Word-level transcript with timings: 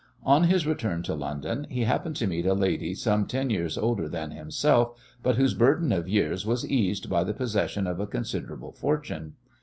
On 0.23 0.45
his 0.45 0.65
return 0.65 1.03
to 1.03 1.13
London 1.13 1.67
he 1.69 1.83
happened 1.83 2.15
to 2.15 2.25
meet 2.25 2.47
a 2.47 2.55
lady 2.55 2.95
some 2.95 3.27
ten 3.27 3.51
years 3.51 3.77
older 3.77 4.09
than 4.09 4.31
himself, 4.31 4.99
but 5.21 5.35
whose 5.35 5.53
burden 5.53 5.91
of 5.91 6.09
years 6.09 6.43
was 6.43 6.67
eased 6.67 7.07
by 7.07 7.23
the 7.23 7.35
possession 7.35 7.85
of 7.85 7.99
a 7.99 8.07
considerable 8.07 8.71
fortune. 8.71 9.35